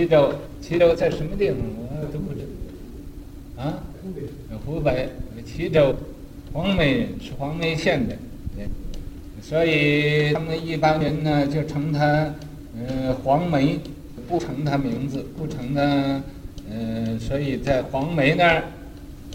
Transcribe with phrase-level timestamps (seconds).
[0.00, 1.58] 齐州，齐州在什么地方？
[1.58, 2.40] 我都不知
[3.54, 3.62] 道。
[3.62, 3.78] 啊？
[4.02, 4.22] 湖北
[4.64, 5.10] 湖北
[5.44, 5.94] 齐州，
[6.54, 8.16] 黄梅人是黄梅县的，
[8.56, 8.66] 对。
[9.42, 12.32] 所以他们一般人呢就称他，
[12.78, 13.78] 呃，黄梅，
[14.26, 15.82] 不称他名字，不称他，
[16.70, 18.64] 呃，所以在黄梅那儿，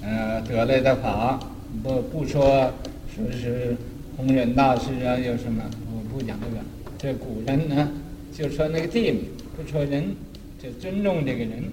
[0.01, 1.39] 呃，得来的法，
[1.83, 2.71] 不不说
[3.15, 3.75] 说是
[4.17, 5.63] 弘忍大师啊，有什么？
[5.93, 6.63] 我不讲这个。
[6.97, 7.87] 这古人呢，
[8.33, 10.15] 就说那个地名，不说人，
[10.65, 11.63] 就尊重这个人。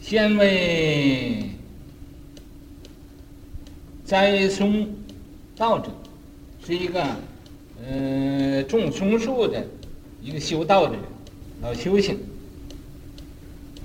[0.00, 1.42] 先为
[4.04, 4.88] 栽松
[5.56, 5.90] 道者，
[6.64, 7.04] 是一个，
[7.84, 9.66] 呃，种松树的
[10.22, 11.02] 一个修道的人，
[11.62, 12.16] 老修行。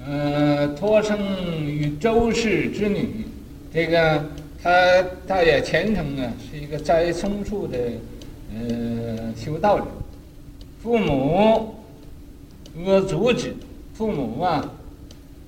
[0.05, 3.25] 呃，托生于周氏之女，
[3.73, 4.23] 这个
[4.61, 7.77] 他他也虔诚啊，是一个栽松树的，
[8.53, 9.87] 呃，修道者。
[10.83, 11.75] 父母
[12.77, 13.55] 恶阻止，
[13.95, 14.69] 父母啊，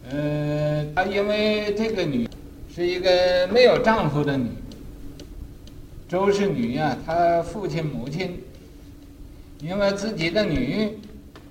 [0.09, 2.29] 呃，他因为这个女
[2.73, 4.47] 是一个没有丈夫的女，
[6.07, 8.41] 周氏女呀、啊，她父亲母亲
[9.59, 10.97] 因为自己的女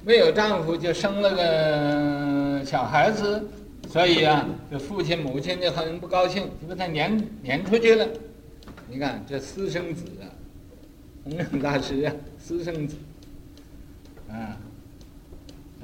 [0.07, 3.47] 没有丈夫，就生了个小孩子，
[3.91, 8.09] 所以啊，这父亲母亲就很不高兴，就把她撵撵出去了。
[8.89, 10.25] 你看这私生子啊，
[11.25, 12.97] 弘忍大师啊，私生子。
[14.31, 14.57] 啊，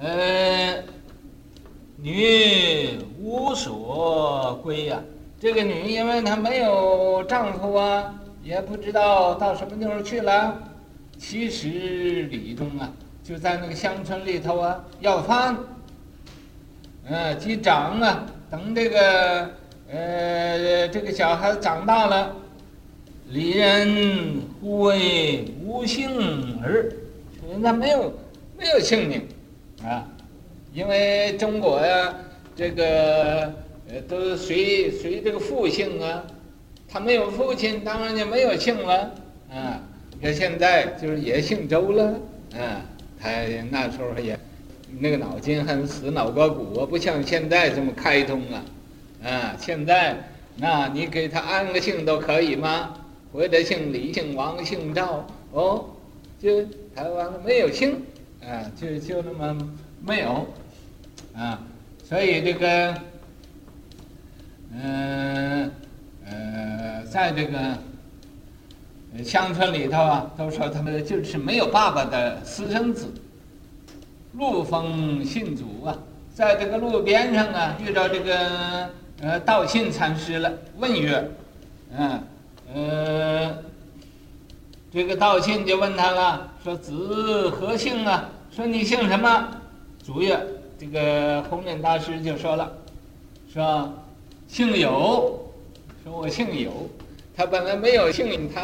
[0.01, 0.83] 呃，
[2.03, 5.01] 女无所归呀。
[5.41, 10.59] 这个女因为她没有丈夫啊，也不知道到什么地方去了。
[11.17, 11.69] 七十
[12.25, 12.91] 里中啊，
[13.23, 15.57] 就在那个乡村里头啊，要饭。
[17.05, 19.51] 嗯，及长啊，等这个
[19.89, 22.35] 呃这个小孩子长大了，
[23.29, 26.93] 里人呼为无姓儿，
[27.49, 28.13] 人家没有。
[28.59, 29.27] 没有姓名，
[29.83, 30.07] 啊，
[30.73, 32.15] 因为中国呀，
[32.57, 33.53] 这个
[33.91, 36.25] 呃都随随这个父姓啊，
[36.89, 39.15] 他没有父亲，当然就没有姓了，
[39.51, 39.81] 啊，
[40.19, 42.05] 你看现在就是也姓周了，
[42.57, 42.81] 啊，
[43.21, 43.31] 他
[43.71, 44.39] 那时候也
[44.99, 48.65] 那个脑筋很死脑壳骨，不像现在这么开通啊，
[49.23, 50.17] 啊，现在
[50.57, 52.95] 那你给他安个姓都可以吗？
[53.31, 55.85] 或者姓李、姓王、姓赵，哦，
[56.41, 56.63] 就
[56.95, 58.03] 台湾没有姓。
[58.43, 59.57] 啊，就就那么
[60.05, 60.45] 没有，
[61.35, 61.59] 啊，
[62.05, 62.95] 所以这个，
[64.75, 65.71] 嗯
[66.27, 67.59] 呃，在这个
[69.25, 73.13] 乡村里头啊，都说他们就是没有爸爸的私生子。
[74.33, 75.97] 路逢信祖啊，
[76.35, 78.91] 在这个路边上啊，遇到这个
[79.21, 81.31] 呃道信禅师了，问曰，
[81.97, 82.23] 嗯
[82.75, 83.55] 呃。
[84.95, 88.29] 这个道信就问他了，说子何姓啊？
[88.55, 89.49] 说你姓什么？
[90.05, 90.39] 主曰，
[90.83, 92.77] 这个弘忍大师就说了，
[93.49, 93.89] 说
[94.49, 95.49] 姓有，
[96.03, 96.91] 说我姓有。
[97.37, 98.61] 他本来没有姓，他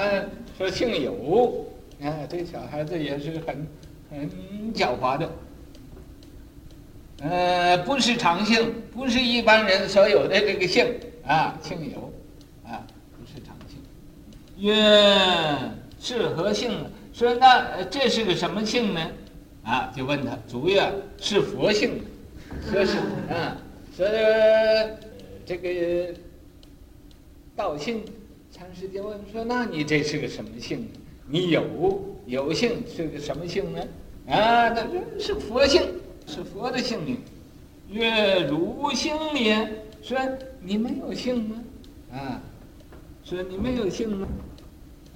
[0.58, 1.64] 说姓有。
[2.02, 3.64] 啊，这小孩子也是很
[4.10, 4.28] 很
[4.74, 5.30] 狡猾的。
[7.20, 10.92] 呃，不是常姓，不是一般人所有的这个姓
[11.24, 12.12] 啊，姓有，
[12.68, 12.82] 啊，
[13.16, 13.78] 不是常姓。
[14.56, 14.76] 曰。
[16.00, 16.84] 是何姓？
[17.12, 19.08] 说那这是个什么姓呢？
[19.68, 22.00] 啊，就问他，足月是佛性。
[22.70, 22.96] 说是
[23.28, 23.54] 啊，
[23.94, 24.06] 说
[25.44, 26.14] 这个
[27.54, 28.02] 道性
[28.50, 30.88] 禅师就问说，那你这是个什么性？
[31.26, 33.82] 你有有姓是个什么性呢？
[34.28, 34.86] 啊，那
[35.20, 35.82] 是佛性，
[36.26, 37.18] 是佛的姓名。
[37.90, 39.70] 曰如性也？
[40.02, 40.18] 说
[40.62, 41.62] 你没有性吗？
[42.10, 42.40] 啊，
[43.22, 44.28] 说你没有性吗？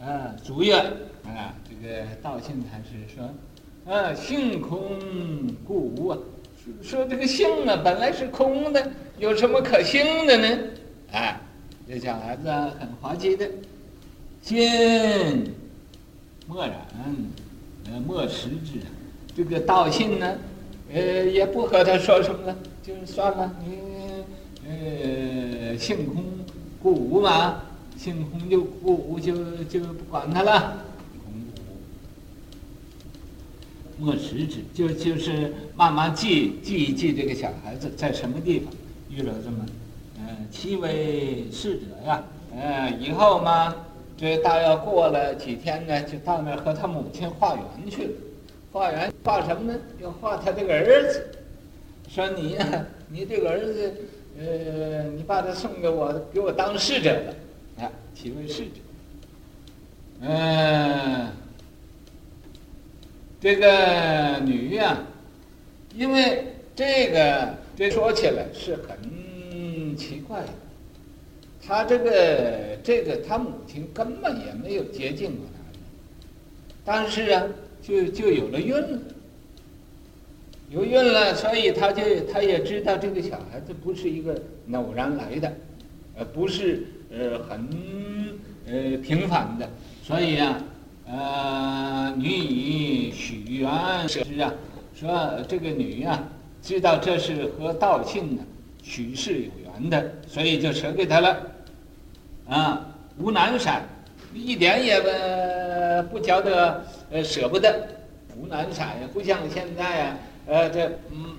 [0.02, 0.76] 啊，足月，
[1.24, 3.24] 啊，这个道性禅师说，
[3.87, 4.81] 啊，性空
[5.66, 6.19] 故无啊，
[6.82, 10.59] 说，这个性啊，本来是空的，有什么可性的呢？
[11.12, 11.41] 啊，
[11.88, 12.48] 这小孩子
[12.78, 13.48] 很滑稽的，
[14.41, 15.44] 见
[16.47, 16.76] 默然，
[17.87, 18.78] 呃，默识之。
[19.34, 20.39] 这个道信呢，
[20.92, 23.78] 呃，也不和他说什么了，就算了，你，
[24.68, 26.22] 呃，性空
[26.83, 27.62] 故无嘛。
[27.98, 29.34] 性空就故无，就
[29.65, 30.83] 就不管他了。
[31.24, 31.36] 空无，
[34.03, 38.72] 默识之，就就是慢慢记记一记这个小孩子在什么地方
[39.09, 39.65] 遇到这么，
[40.19, 42.21] 嗯、七位侍者呀，
[42.53, 43.72] 嗯、以后嘛，
[44.16, 48.10] 这大约过了几天呢，就到那儿和他母亲化缘去了。
[48.72, 49.78] 化缘化什么呢？
[50.01, 51.25] 要化他这个儿子。
[52.09, 53.95] 说你呀，你这个儿子，
[54.37, 57.84] 呃，你把他送给我，给我当侍者了。
[57.84, 58.81] 啊，七位侍者，
[60.22, 61.28] 嗯，
[63.42, 65.03] 这个女呀、啊，
[65.97, 70.48] 因为这个这说起来是很奇怪的。
[71.60, 75.78] 他这个这个他母亲根本也没有接近过他，
[76.84, 77.42] 但是啊，
[77.83, 78.98] 就就有了孕了，
[80.71, 82.03] 有孕了，所以他就
[82.33, 84.41] 他也知道这个小孩子不是一个
[84.72, 85.53] 偶然来的，
[86.16, 87.68] 呃，不是呃很
[88.68, 89.68] 呃平凡的，
[90.03, 90.62] 所以啊，
[91.07, 94.53] 呃，女以许愿是啊，
[94.95, 96.22] 说这个女啊，
[96.63, 98.43] 知道这是和道庆呢
[98.83, 101.37] 许氏有缘的，所以就舍给他了。
[102.49, 102.87] 啊，
[103.19, 103.83] 无难闪，
[104.33, 107.89] 一点也不不觉得呃舍不得，
[108.37, 110.16] 无难闪呀，不像现在呀，
[110.47, 110.91] 呃这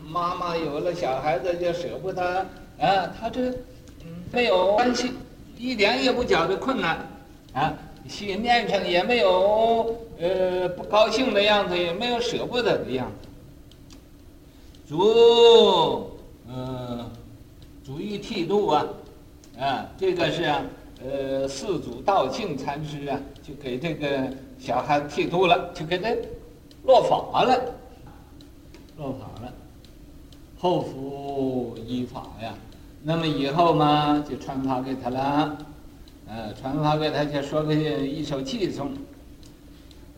[0.08, 2.46] 妈妈有了小孩子就舍不得，
[2.80, 3.50] 啊他这
[4.02, 5.12] 嗯没有关系，
[5.58, 6.98] 一点也不觉得困难，
[7.54, 7.74] 啊
[8.08, 13.28] 心面上也没有呃不高兴的样子，也没有舍不得的样子。
[14.88, 16.12] 主，
[16.48, 17.10] 嗯，
[17.86, 18.86] 主欲剃度啊，
[19.60, 20.62] 啊这个是啊。
[21.06, 24.26] 呃，四祖道庆禅师啊，就给这个
[24.58, 26.08] 小孩剃度了，就给他
[26.86, 27.62] 落发了，
[28.98, 29.52] 落发了，
[30.58, 32.56] 后服衣法呀。
[33.02, 35.58] 那么以后嘛，就传法给他了，
[36.28, 38.92] 呃，传法给他就说个一首偈颂，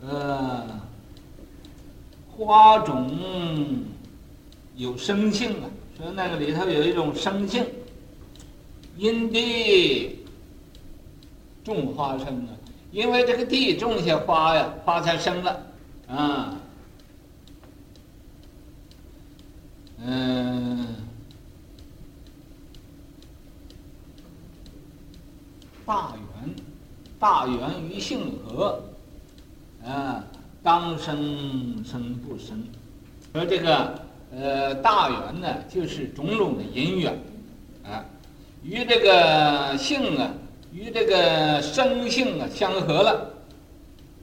[0.02, 0.68] 呃，
[2.36, 3.12] 花种
[4.76, 7.66] 有生性啊，说那个里头有一种生性，
[8.98, 10.20] 因地。
[11.64, 12.54] 种花生啊，
[12.92, 15.66] 因为这个地种下花呀，花才生了，
[16.08, 16.56] 啊，
[19.98, 20.95] 嗯，
[25.86, 26.56] 大缘，
[27.20, 28.82] 大缘于性合，
[29.86, 30.24] 啊，
[30.64, 32.64] 当生生不生，
[33.34, 34.00] 说这个
[34.36, 37.14] 呃大缘呢，就是种种的因缘，
[37.84, 38.04] 啊，
[38.64, 40.32] 与这个性啊。
[40.74, 43.32] 与这个生性啊相合了，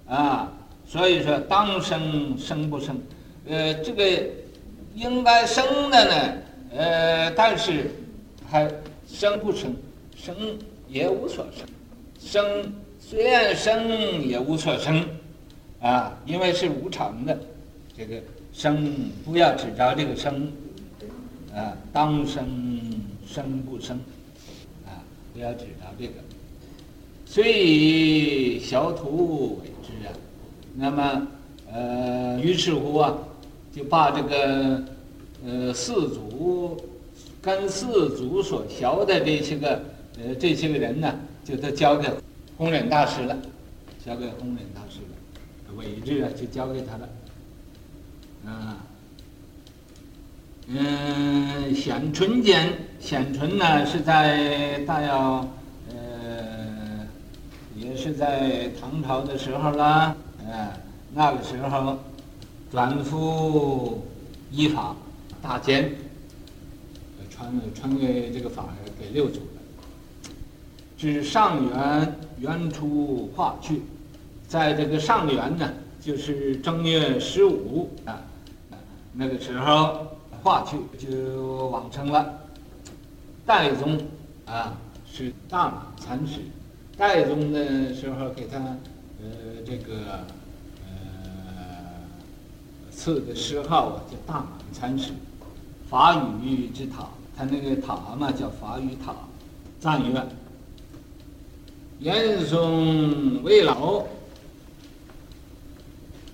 [0.07, 0.53] 啊，
[0.85, 3.01] 所以说当生生不生，
[3.49, 4.05] 呃，这个
[4.95, 6.35] 应该生的呢，
[6.77, 7.91] 呃，但是
[8.47, 8.71] 还
[9.09, 9.75] 生不生，
[10.23, 10.37] 生
[10.89, 11.67] 也无所生，
[12.21, 15.05] 生虽然生也无所生，
[15.81, 17.37] 啊，因为是无常的，
[17.99, 18.23] 这个
[18.53, 20.53] 生不要执着这个生，
[21.53, 22.47] 啊，当生
[23.27, 23.99] 生不生，
[24.87, 25.03] 啊，
[25.35, 26.13] 不要执着这个。
[27.27, 30.15] 所以小土为之啊，
[30.77, 31.27] 那么
[31.73, 33.19] 呃，于是乎啊，
[33.75, 34.85] 就把这个
[35.45, 36.81] 呃四祖
[37.41, 39.83] 跟四祖所学的这些个
[40.19, 41.15] 呃这些个人呢，
[41.45, 42.09] 就都交给
[42.57, 43.37] 弘忍大师了，
[44.05, 47.09] 交给弘忍大师了，委制啊就交给他了，
[48.47, 48.77] 啊，
[50.69, 55.49] 嗯，显存间，显存呢是在大要。
[55.91, 57.07] 呃
[57.75, 60.15] 也是在唐朝的时候啦，
[60.47, 60.79] 啊，
[61.13, 61.99] 那个时候
[62.71, 64.07] 转复
[64.53, 64.95] 依法
[65.43, 65.93] 大监，
[67.29, 68.69] 传传给这个法
[69.01, 69.41] 给六祖。
[71.03, 73.83] 是上元元初化去，
[74.47, 75.69] 在这个上元呢，
[76.01, 78.23] 就是正月十五啊，
[79.13, 80.07] 那个时候
[80.45, 82.25] 化去就往生了。
[83.45, 84.01] 代宗
[84.47, 86.39] 啊是大满禅师。
[86.97, 89.27] 代宗的时候给他，呃，
[89.67, 90.21] 这个，
[90.87, 90.95] 呃，
[92.93, 95.11] 赐的谥号啊，叫大满禅师，
[95.91, 99.13] 法语之塔，他那个塔嘛叫法语塔，
[99.81, 100.25] 赞曰：
[102.03, 104.05] 严嵩未老，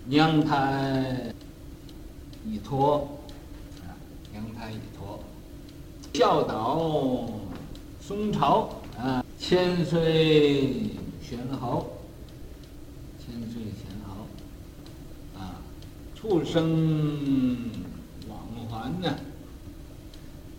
[0.07, 1.35] 娘胎
[2.47, 3.07] 已脱，
[3.83, 3.93] 啊，
[4.33, 5.21] 娘胎已脱，
[6.11, 7.29] 教导
[8.01, 8.71] 嵩朝。
[8.97, 10.91] 啊，千岁
[11.23, 11.87] 玄豪，
[13.19, 14.27] 千岁玄豪，
[15.39, 15.61] 啊，
[16.17, 17.71] 畜生
[18.29, 19.17] 往还呢，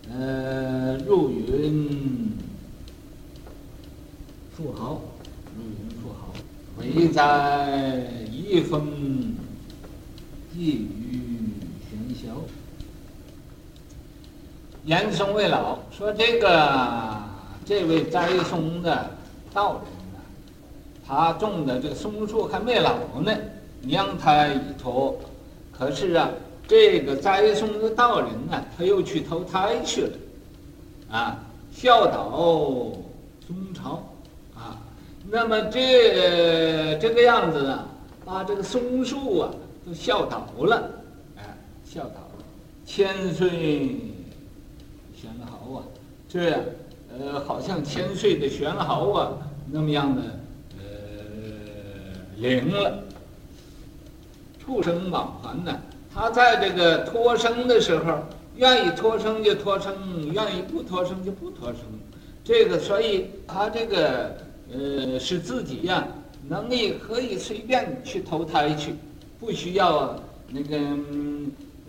[0.08, 2.29] 呃，入云
[4.62, 5.00] 富豪，
[5.56, 6.34] 入云富豪，
[6.78, 9.34] 唯在一封
[10.52, 11.54] 寄于
[11.88, 12.34] 玄霄，
[14.84, 17.28] 严嵩未老，说这个。
[17.62, 19.10] 这位栽松的
[19.54, 20.18] 道人呢，
[21.06, 23.32] 他种的这个松树还没老呢，
[23.82, 25.16] 娘胎已脱。
[25.70, 26.28] 可是啊，
[26.66, 30.10] 这个栽松的道人呢，他又去投胎去了，
[31.12, 31.38] 啊，
[31.70, 32.28] 孝道
[33.46, 34.09] 宗朝，啊，
[35.32, 37.86] 那么这这个样子呢，
[38.24, 39.50] 把这个松树啊
[39.86, 40.90] 都笑倒了，
[41.36, 42.44] 哎，笑倒了，
[42.84, 43.48] 千岁
[45.14, 45.84] 玄毫啊，
[46.28, 46.50] 这
[47.16, 49.32] 呃好像千岁的玄毫啊
[49.70, 50.22] 那么样的
[50.78, 50.84] 呃
[52.36, 53.04] 灵了。
[54.58, 55.80] 畜生往还呢，
[56.12, 58.18] 他在这个脱生的时候，
[58.56, 59.94] 愿意脱生就脱生，
[60.32, 61.78] 愿意不脱生就不脱生。
[62.42, 64.36] 这个所以他这个
[64.72, 66.06] 呃是自己呀、
[66.48, 68.94] 能力可以随便去投胎去，
[69.38, 70.78] 不需要那个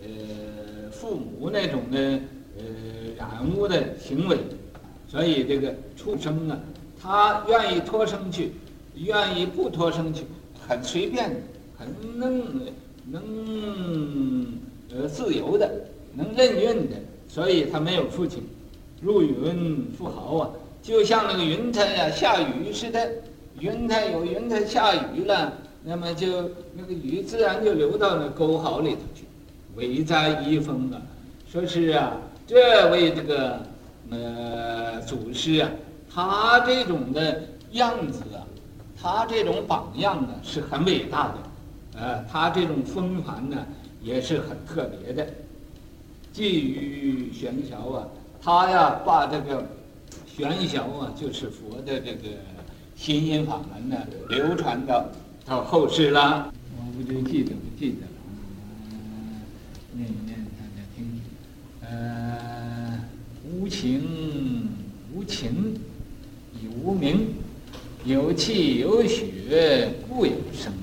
[0.02, 2.00] 呃父母那种的
[2.58, 2.64] 呃
[3.18, 4.38] 染污的行为。
[5.08, 6.60] 所以这个畜生啊，
[7.02, 8.54] 他愿意脱生去，
[8.96, 10.24] 愿意不脱生去，
[10.68, 11.36] 很随便的。
[11.78, 11.88] 很
[12.20, 12.44] 能
[13.10, 14.46] 能
[14.94, 15.68] 呃自由的，
[16.14, 16.96] 能任运的，
[17.28, 18.44] 所以他没有父亲，
[19.02, 23.10] 入云富豪啊，就像那个云彩呀、啊、下雨似的，
[23.60, 29.26] 云彩有云彩下雨了，那么就那个雨自然就流到那沟壕里头去，
[29.76, 31.00] 为灾一风啊。
[31.48, 32.14] 说是啊，
[32.48, 33.60] 这位这个
[34.10, 35.70] 呃祖师啊，
[36.12, 38.42] 他这种的样子啊，
[39.00, 42.00] 他这种榜样啊，是很伟大的。
[42.00, 43.66] 呃，他这种风范呢，
[44.02, 45.28] 也是很特别的。
[46.32, 48.08] 寄于玄晓啊，
[48.42, 49.64] 他呀把这个
[50.42, 52.30] 玄晓啊，就是佛的这个
[52.96, 53.96] 心音法门呢，
[54.30, 55.06] 流传到
[55.46, 56.52] 到后世了。
[56.76, 58.08] 我不就记得不记得了？
[58.90, 59.42] 嗯，
[59.94, 61.22] 念一念大家听听。
[61.88, 63.00] 呃，
[63.54, 64.68] 无情
[65.14, 65.80] 无情
[66.56, 67.36] 以无名，
[68.04, 70.74] 有气有血故有声。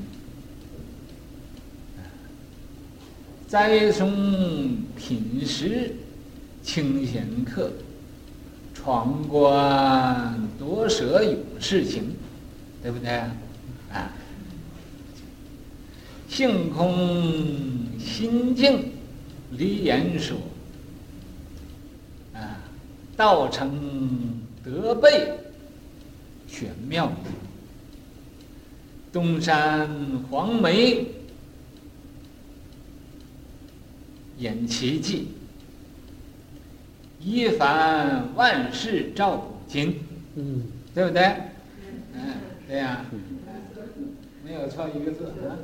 [3.48, 5.96] 栽松品食
[6.62, 7.72] 清闲客，
[8.88, 12.16] 皇冠夺舍勇士情，
[12.82, 13.36] 对不对啊？
[13.92, 14.12] 啊，
[16.26, 18.92] 性空心静
[19.50, 20.38] 离言说，
[22.32, 22.60] 啊，
[23.14, 25.34] 道成德备
[26.46, 27.12] 玄妙，
[29.12, 29.86] 东山
[30.30, 31.04] 黄梅。
[34.38, 35.28] 演奇迹，
[37.28, 40.00] 一凡万事照古今，
[40.34, 40.62] 嗯，
[40.94, 41.22] 对不对？
[42.14, 42.20] 嗯，
[42.66, 43.04] 对呀，
[44.42, 45.60] 没有错一个字啊，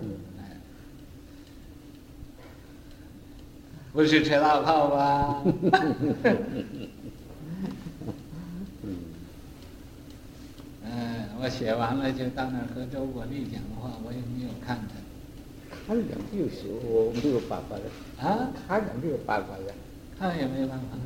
[3.94, 5.42] 不是吹大炮吧？
[10.84, 14.96] 嗯，我写完了就到那儿和周国立讲的话，我也没有看他。
[15.88, 17.82] 他两句有时候没有办法了
[18.28, 19.72] 啊，他两句有办法了，
[20.18, 20.84] 他也没有办法。
[20.92, 20.98] 哦，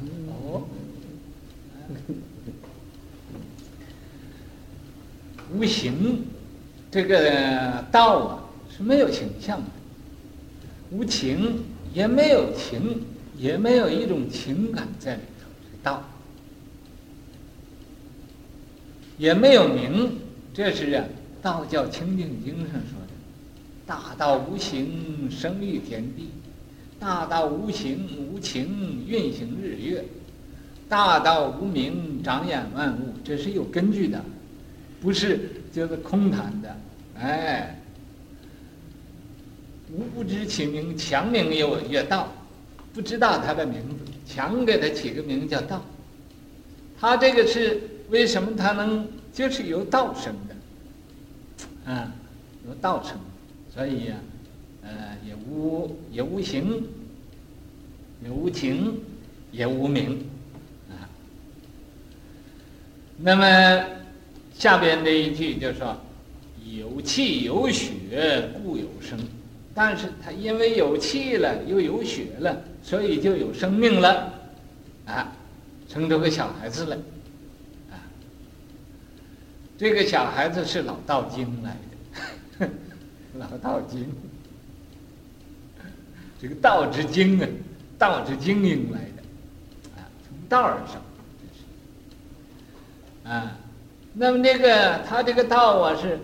[5.54, 6.24] 无形，
[6.90, 9.66] 这个道啊是没有形象的，
[10.90, 11.64] 无情
[11.94, 13.02] 也没有情，
[13.36, 15.48] 也没有一种情感在里头。
[15.64, 16.02] 这个道
[19.16, 20.18] 也没有名，
[20.52, 21.04] 这是啊
[21.40, 23.12] 道教清净经上说的。
[23.86, 26.24] 大道无形，生育天地；
[27.00, 30.02] 大道无形无情，运行日月；
[30.88, 33.12] 大道无名，长眼万物。
[33.22, 34.24] 这是有根据的，
[35.00, 36.76] 不是就是空谈的。
[37.18, 37.78] 哎，
[39.92, 42.32] 吾不知其名，强名曰曰道，
[42.94, 45.84] 不知道他的名字，强给他起个名叫道。
[46.98, 51.92] 他这个是为什么他能就是由道生的？
[51.92, 52.12] 啊，
[52.66, 53.12] 由道生。
[53.74, 54.16] 所以呀，
[54.82, 56.82] 呃，也无也无形，
[58.24, 59.00] 也无情，
[59.52, 60.26] 也无名，
[63.20, 63.84] 那么
[64.54, 65.96] 下边这一句就说
[66.78, 69.18] ：“有气有血，故有生。”
[69.74, 74.32] 但是他因为有气了，又有血了，所以就有生命了，
[75.06, 75.32] 啊，
[75.88, 76.96] 生出个小孩子来，
[77.90, 77.98] 啊。
[79.76, 81.76] 这个小孩子是老道经来
[82.58, 82.68] 的。
[83.38, 84.04] 老道经，
[86.40, 87.46] 这个道之经啊，
[87.96, 89.22] 道之经应来的，
[89.96, 91.00] 啊，从道而生，
[93.28, 93.58] 啊，
[94.14, 96.18] 那么这个他这个道啊是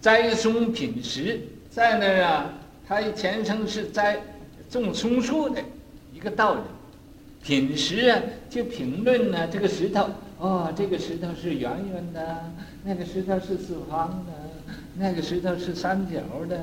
[0.00, 1.40] 栽松品实，
[1.70, 2.52] 在那儿啊，
[2.86, 4.20] 他前生是栽
[4.68, 5.58] 种松树的
[6.12, 6.64] 一个道人，
[7.42, 10.06] 品实啊就评论呢这个石头，
[10.38, 12.52] 哦，这个石头是圆圆的，
[12.84, 14.32] 那个石头是四方的。
[14.96, 16.62] 那个石头是三角的，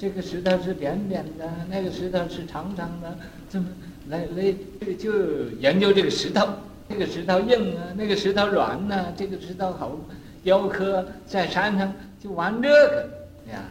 [0.00, 3.16] 这个石头是扁扁的，那个石头是长长的，
[3.48, 3.68] 怎么
[4.08, 4.52] 来来
[4.98, 6.48] 就研究这个石头？
[6.88, 9.98] 这个石头硬啊，那个石头软呐、这个石头好
[10.42, 13.08] 雕刻，在山上就玩这个
[13.52, 13.62] 呀，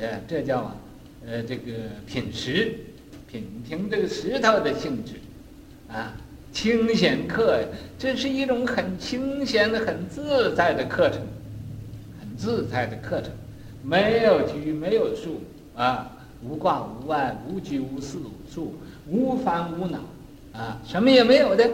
[0.00, 0.76] 呃，这叫啊，
[1.26, 1.72] 呃，这个
[2.06, 2.74] 品石，
[3.30, 5.12] 品评这个石头的性质，
[5.92, 6.14] 啊，
[6.50, 7.60] 清闲课，
[7.98, 11.20] 这是一种很清闲的、很自在的课程，
[12.18, 13.30] 很自在的课程，
[13.82, 15.42] 没有拘，没有束，
[15.76, 16.10] 啊，
[16.42, 18.74] 无挂无碍，无拘无束，
[19.06, 19.98] 无烦无恼，
[20.54, 21.68] 啊，什么也没有的，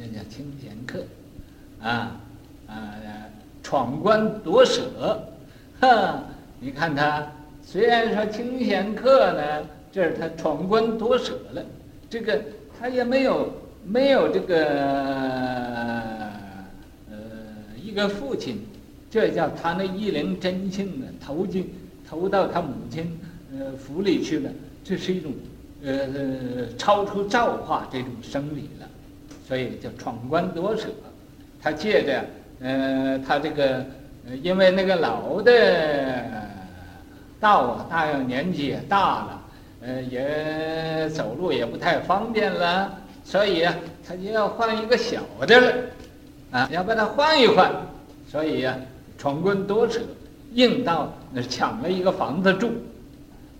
[0.00, 1.04] 这叫清闲客，
[1.82, 2.18] 啊，
[2.66, 2.96] 啊，
[3.62, 5.28] 闯关夺舍，
[5.78, 6.24] 哈，
[6.58, 7.30] 你看他。
[7.62, 11.62] 虽然说清闲客呢，这是他闯关夺舍了，
[12.08, 12.42] 这个
[12.78, 13.52] 他也没有
[13.84, 14.64] 没有这个
[17.10, 17.16] 呃
[17.80, 18.58] 一个父亲，
[19.10, 21.70] 这叫他那一灵真性呢投进
[22.08, 23.16] 投到他母亲
[23.52, 24.50] 呃府里去了，
[24.82, 25.32] 这是一种
[25.84, 28.88] 呃超出造化这种生理了，
[29.50, 30.86] 所以叫闯关夺舍。
[31.60, 32.24] 他借着
[32.62, 33.84] 呃他这个
[34.42, 35.52] 因为那个老的。
[37.40, 39.42] 道啊，大年纪也大了，
[39.80, 43.74] 呃，也走路也不太方便了，所以啊，
[44.06, 45.74] 他就要换一个小的了，
[46.50, 47.72] 啊，要把它换一换，
[48.30, 48.76] 所以、啊，
[49.16, 50.02] 闯关夺舍，
[50.52, 52.72] 硬到那抢了一个房子住，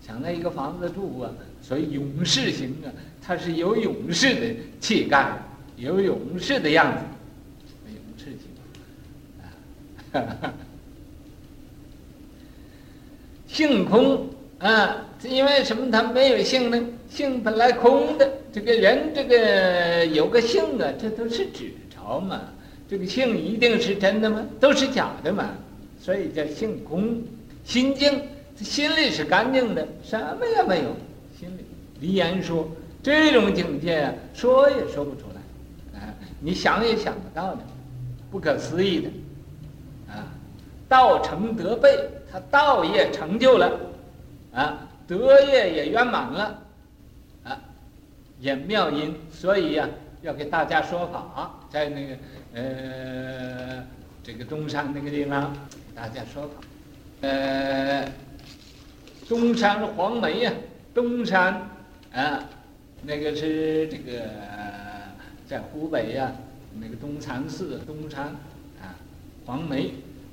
[0.06, 1.30] 抢了一个房子住啊，
[1.62, 2.92] 所以勇士型啊，
[3.22, 4.40] 他是有勇士的
[4.78, 5.32] 气概，
[5.80, 7.04] 有勇士的样子，
[7.90, 8.50] 勇士型，
[10.12, 10.20] 啊，
[13.48, 15.90] 性空啊，因为什么？
[15.90, 16.78] 他没有性呢？
[17.08, 18.30] 性本来空的。
[18.52, 22.42] 这个人，这个有个性啊，这都是纸钞嘛。
[22.88, 24.46] 这个性一定是真的吗？
[24.60, 25.50] 都是假的嘛。
[25.98, 27.22] 所以叫性空。
[27.64, 28.20] 心净，
[28.56, 30.94] 心里是干净的，什么也没有。
[31.38, 31.64] 心里
[32.00, 32.68] 离言说，
[33.02, 35.22] 这种境界啊，说也说不出，
[36.40, 37.60] 你想也想不到的，
[38.30, 39.10] 不可思议的，
[40.08, 40.26] 啊，
[40.88, 41.88] 道成德备。
[42.32, 43.76] 他道业成就了，
[44.54, 46.62] 啊，德业也圆满了，
[47.42, 47.58] 啊，
[48.38, 49.88] 也妙音，所以呀、
[50.22, 52.16] 要给大家说法，在那个
[52.54, 53.84] 呃
[54.22, 55.52] 这个东山那个地方
[55.92, 56.54] 大家说法，
[57.22, 58.08] 呃，
[59.28, 60.52] 东山黄梅呀，
[60.94, 61.68] 东山
[62.12, 62.44] 啊，
[63.02, 64.22] 那个是这个
[65.50, 66.32] 在湖北呀，
[66.80, 68.26] 那个东禅寺东山
[68.80, 68.94] 啊，
[69.44, 69.90] 黄梅，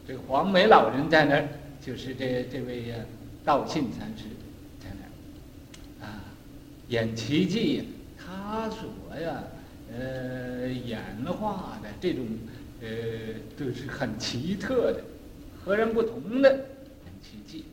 [0.07, 1.47] 这个黄梅老人在那儿。
[1.81, 2.95] 就是这这位呀，
[3.43, 4.25] 道信禅师
[4.79, 6.21] 在那儿啊，
[6.89, 7.83] 演奇迹，
[8.15, 9.41] 他所呀，
[9.91, 12.23] 呃，演化的这种，
[12.81, 12.87] 呃，
[13.57, 15.01] 都是很奇特的，
[15.59, 17.65] 和人不同的演奇迹，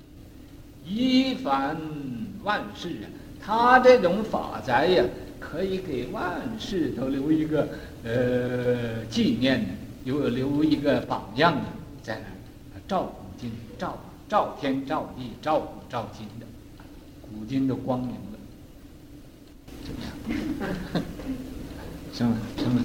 [0.83, 1.77] 一凡
[2.43, 3.07] 万世啊，
[3.39, 5.05] 他这种法宅呀，
[5.51, 7.69] 可以给万事都留一个
[8.05, 9.73] 呃纪念的，
[10.05, 11.65] 留留一个榜样的，
[12.03, 13.13] 在那儿照。
[13.77, 16.47] 照照天照地照古照今的，
[17.21, 18.39] 古今都光明了，
[19.85, 21.05] 怎么样？
[22.13, 22.85] 行了，行了。